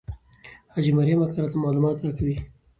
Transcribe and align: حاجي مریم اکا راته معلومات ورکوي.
حاجي 0.73 0.91
مریم 0.97 1.19
اکا 1.23 1.39
راته 1.41 1.57
معلومات 1.63 1.97
ورکوي. 1.99 2.35